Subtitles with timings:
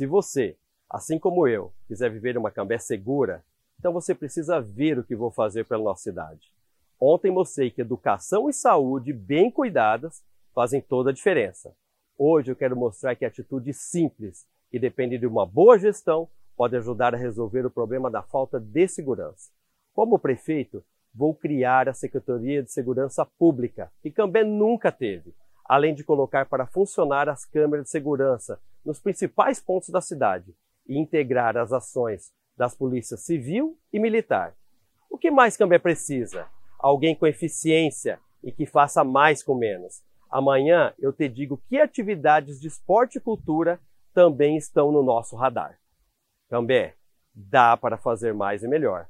[0.00, 0.56] Se você,
[0.88, 3.44] assim como eu, quiser viver uma Cambé segura,
[3.78, 6.50] então você precisa ver o que vou fazer pela nossa cidade.
[6.98, 10.24] Ontem mostrei que educação e saúde bem cuidadas
[10.54, 11.76] fazem toda a diferença.
[12.16, 17.14] Hoje eu quero mostrar que atitudes simples que dependem de uma boa gestão pode ajudar
[17.14, 19.50] a resolver o problema da falta de segurança.
[19.92, 20.82] Como prefeito,
[21.14, 25.34] vou criar a Secretaria de Segurança Pública, que Cambé nunca teve,
[25.70, 30.52] além de colocar para funcionar as câmeras de segurança nos principais pontos da cidade
[30.84, 34.52] e integrar as ações das polícias civil e militar.
[35.08, 36.48] O que mais Cambé precisa?
[36.76, 40.02] Alguém com eficiência e que faça mais com menos.
[40.28, 43.78] Amanhã eu te digo que atividades de esporte e cultura
[44.12, 45.78] também estão no nosso radar.
[46.48, 46.96] Cambé,
[47.32, 49.06] dá para fazer mais e melhor.